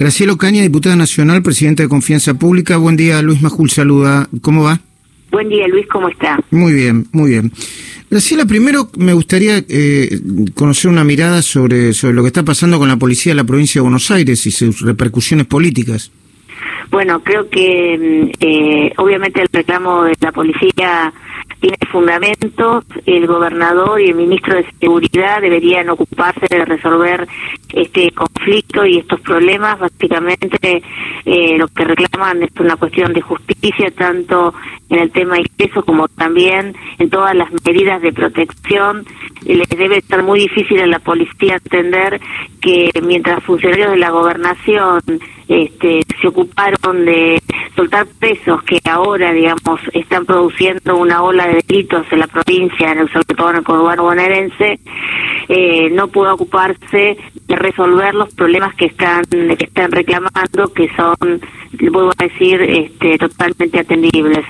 [0.00, 2.78] Graciela Ocaña, diputada nacional, presidenta de Confianza Pública.
[2.78, 4.30] Buen día, Luis Majul, saluda.
[4.40, 4.80] ¿Cómo va?
[5.30, 6.42] Buen día, Luis, ¿cómo está?
[6.50, 7.52] Muy bien, muy bien.
[8.08, 10.18] Graciela, primero me gustaría eh,
[10.54, 13.80] conocer una mirada sobre, sobre lo que está pasando con la policía de la provincia
[13.80, 16.10] de Buenos Aires y sus repercusiones políticas.
[16.90, 21.12] Bueno, creo que mm, eh, obviamente el reclamo de la policía
[21.60, 22.84] tiene fundamentos.
[23.06, 27.28] El gobernador y el ministro de Seguridad deberían ocuparse de resolver
[27.72, 29.78] este conflicto y estos problemas.
[29.78, 30.82] Básicamente,
[31.24, 34.52] eh, lo que reclaman es una cuestión de justicia, tanto
[34.88, 39.04] en el tema ingreso como también en todas las medidas de protección.
[39.44, 42.20] Les debe estar muy difícil a la policía entender
[42.60, 45.00] que mientras funcionarios de la gobernación
[45.50, 47.42] este, se ocuparon de
[47.74, 52.98] soltar pesos que ahora, digamos, están produciendo una ola de delitos en la provincia, en
[53.00, 54.78] el sobre todo en el conurbano bonaerense,
[55.48, 57.16] eh, no pudo ocuparse
[57.48, 61.40] de resolver los problemas que están que están reclamando, que son,
[61.90, 64.44] vuelvo a decir, este, totalmente atendibles.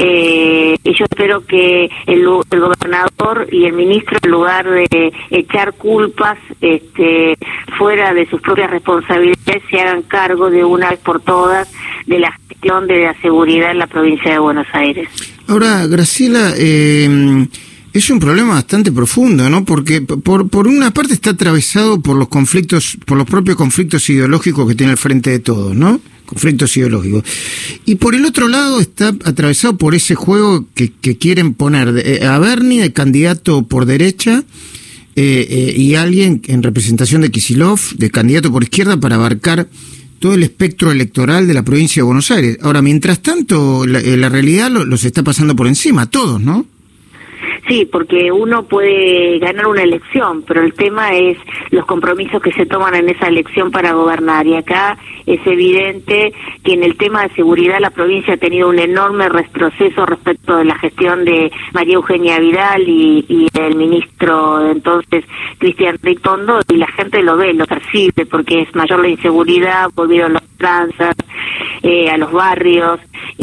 [0.00, 5.72] Eh, y yo espero que el, el, gobernador y el ministro, en lugar de echar
[5.72, 7.36] culpas este,
[7.76, 11.68] fuera de sus propias responsabilidades, se hagan cargo de una vez por todas
[12.06, 15.08] de la gestión de la seguridad en la provincia de Buenos Aires.
[15.48, 17.48] Ahora, Graciela, eh,
[17.92, 19.64] es un problema bastante profundo, ¿no?
[19.64, 24.68] Porque por, por una parte está atravesado por los conflictos, por los propios conflictos ideológicos
[24.68, 26.00] que tiene el frente de todos, ¿no?
[26.28, 27.24] conflictos ideológicos.
[27.86, 32.26] Y por el otro lado está atravesado por ese juego que, que quieren poner eh,
[32.26, 34.44] a Bernie de candidato por derecha
[35.16, 39.68] eh, eh, y alguien en representación de Kisilov de candidato por izquierda para abarcar
[40.18, 42.58] todo el espectro electoral de la provincia de Buenos Aires.
[42.60, 46.66] Ahora, mientras tanto, la, la realidad los está pasando por encima, todos, ¿no?
[47.68, 51.36] Sí, porque uno puede ganar una elección, pero el tema es
[51.70, 54.46] los compromisos que se toman en esa elección para gobernar.
[54.46, 56.32] Y acá es evidente
[56.64, 60.64] que en el tema de seguridad la provincia ha tenido un enorme retroceso respecto de
[60.64, 65.24] la gestión de María Eugenia Vidal y, y del ministro de entonces
[65.58, 70.32] Cristian Ritondo y la gente lo ve, lo percibe, porque es mayor la inseguridad, volvieron
[70.32, 71.14] las tranzas
[71.82, 72.98] eh, a los barrios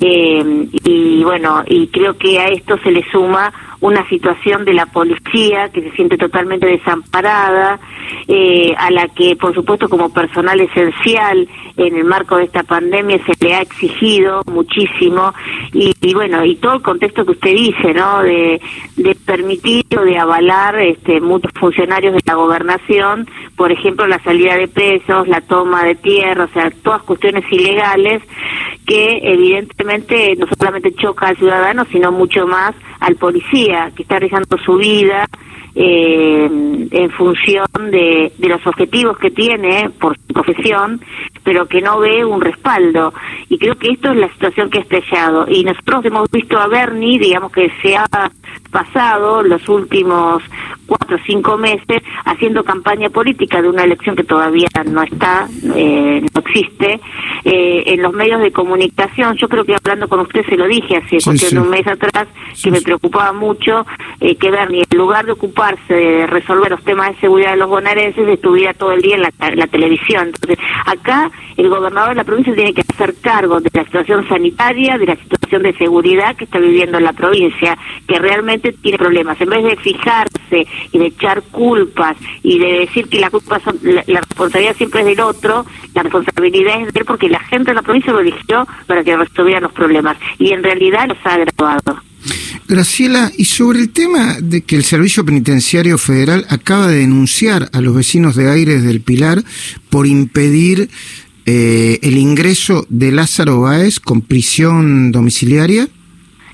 [0.00, 4.86] eh, y bueno, y creo que a esto se le suma una situación de la
[4.86, 7.80] policía que se siente totalmente desamparada,
[8.28, 13.18] eh, a la que, por supuesto, como personal esencial en el marco de esta pandemia
[13.24, 15.32] se le ha exigido muchísimo
[15.72, 18.22] y, bueno, y todo el contexto que usted dice, ¿no?
[18.22, 18.60] De,
[18.96, 24.56] de permitir o de avalar este, muchos funcionarios de la gobernación, por ejemplo, la salida
[24.56, 28.22] de presos, la toma de tierra, o sea, todas cuestiones ilegales
[28.90, 34.58] que evidentemente no solamente choca al ciudadano, sino mucho más al policía que está arriesgando
[34.58, 35.28] su vida
[35.74, 36.48] eh,
[36.90, 41.00] en función de, de, los objetivos que tiene por su profesión,
[41.44, 43.12] pero que no ve un respaldo.
[43.48, 45.46] Y creo que esto es la situación que ha estallado.
[45.48, 48.06] Y nosotros hemos visto a Bernie, digamos que se ha
[48.70, 50.42] pasado los últimos
[50.86, 56.20] cuatro o cinco meses haciendo campaña política de una elección que todavía no está, eh,
[56.20, 57.00] no existe,
[57.44, 59.36] eh, en los medios de comunicación.
[59.36, 61.56] Yo creo que hablando con usted se lo dije hace sí, sí.
[61.56, 63.86] un mes atrás, que sí, me preocupaba mucho
[64.20, 65.32] eh, que Bernie, en lugar de
[65.88, 69.22] de resolver los temas de seguridad de los bonaerenses, estuviera todo el día en
[69.58, 70.28] la, televisión.
[70.28, 74.96] Entonces, acá el gobernador de la provincia tiene que hacer cargo de la situación sanitaria,
[74.96, 77.76] de la situación de seguridad que está viviendo la provincia,
[78.08, 79.38] que realmente tiene problemas.
[79.40, 83.78] En vez de fijarse y de echar culpas y de decir que la culpa son,
[83.82, 87.72] la, la, responsabilidad siempre es del otro, la responsabilidad es de él porque la gente
[87.72, 91.34] de la provincia lo eligió para que resolvieran los problemas y en realidad los ha
[91.34, 92.09] agravado.
[92.70, 97.80] Graciela, y sobre el tema de que el Servicio Penitenciario Federal acaba de denunciar a
[97.80, 99.44] los vecinos de Aires del Pilar
[99.90, 100.88] por impedir
[101.46, 105.88] eh, el ingreso de Lázaro Báez con prisión domiciliaria.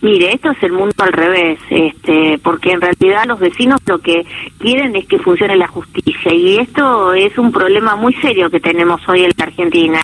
[0.06, 4.24] Mire, esto es el mundo al revés, este, porque en realidad los vecinos lo que
[4.56, 9.00] quieren es que funcione la justicia y esto es un problema muy serio que tenemos
[9.08, 10.00] hoy en la Argentina,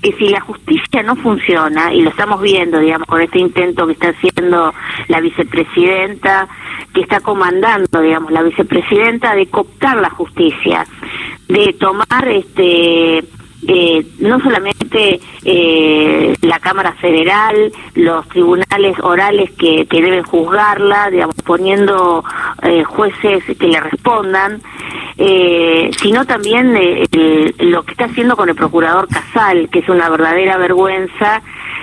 [0.00, 3.92] que si la justicia no funciona, y lo estamos viendo, digamos, con este intento que
[3.92, 4.72] está haciendo
[5.08, 6.48] la vicepresidenta,
[6.94, 10.86] que está comandando, digamos, la vicepresidenta de cooptar la justicia,
[11.48, 13.22] de tomar este
[13.66, 21.36] eh, no solamente eh, la Cámara Federal, los tribunales orales que, que deben juzgarla, digamos,
[21.44, 22.24] poniendo
[22.62, 24.60] eh, jueces que le respondan,
[25.18, 29.88] eh, sino también eh, el, lo que está haciendo con el procurador Casal, que es
[29.88, 31.42] una verdadera vergüenza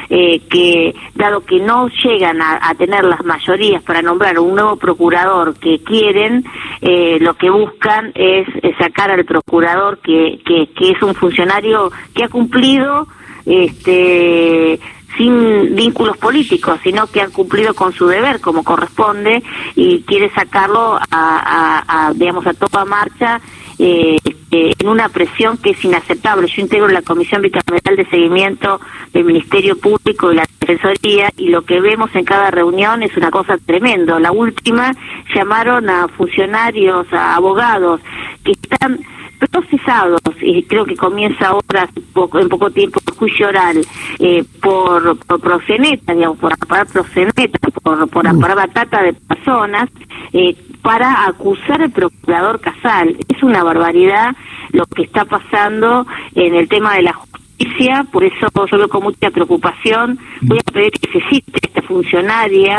[0.10, 5.56] eh, que, dado que no llegan a, tener las mayorías para nombrar un nuevo procurador
[5.60, 6.46] que quieren,
[6.82, 8.48] eh, lo que buscan es,
[8.78, 13.08] sacar al procurador que, que, que es un funcionario que ha cumplido
[13.46, 14.80] este
[15.18, 19.44] sin vínculos políticos, sino que han cumplido con su deber como corresponde
[19.76, 23.42] y quiere sacarlo a, digamos, a toda marcha
[23.78, 24.18] eh,
[24.52, 26.48] eh, en una presión que es inaceptable.
[26.48, 28.82] Yo integro la Comisión Bicameral de Seguimiento
[29.14, 33.32] del Ministerio Público y la Defensoría y lo que vemos en cada reunión es una
[33.32, 34.20] cosa tremenda.
[34.20, 34.92] La última
[35.36, 38.02] llamaron a funcionarios, a abogados
[38.44, 39.00] que están
[39.48, 43.82] procesados, y creo que comienza ahora en poco tiempo el juicio oral,
[44.20, 47.46] eh, por, por proxeneta, digamos, por aparar proxeneta,
[47.82, 49.90] por, por aparar batata de personas,
[50.34, 53.18] eh, para acusar al procurador Casal.
[53.28, 54.36] Es una barbaridad
[54.72, 56.06] lo que está pasando
[56.36, 60.20] en el tema de la justicia, por eso yo veo con mucha preocupación.
[60.42, 62.78] Voy a pedir que se cite esta funcionaria,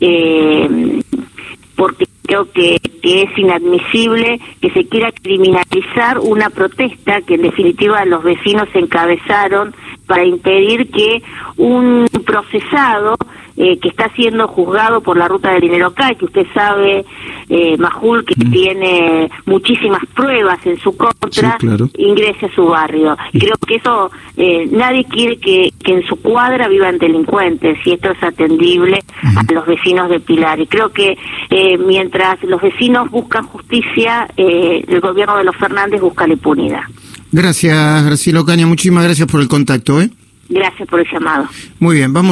[0.00, 1.02] eh,
[1.76, 8.04] porque creo que, que, es inadmisible que se quiera criminalizar una protesta que en definitiva
[8.04, 9.74] los vecinos encabezaron
[10.06, 11.22] para impedir que
[11.56, 13.16] un procesado
[13.56, 17.04] eh, que está siendo juzgado por la ruta del dinero CAI, que usted sabe,
[17.48, 18.50] eh, Majul, que mm.
[18.50, 21.58] tiene muchísimas pruebas en su contra,
[21.96, 23.16] ingrese a su barrio.
[23.32, 28.10] Creo que eso, eh, nadie quiere que, que, en su cuadra vivan delincuentes y esto
[28.10, 30.60] es atendible a los vecinos de Pilar.
[30.60, 31.16] Y creo que
[31.50, 36.82] eh, mientras los vecinos buscan justicia, el gobierno de los Fernández busca la impunidad.
[37.32, 38.66] Gracias, Graciela Ocaña.
[38.66, 40.00] Muchísimas gracias por el contacto.
[40.00, 40.10] ¿eh?
[40.48, 41.48] Gracias por el llamado.
[41.78, 42.28] Muy bien, vamos.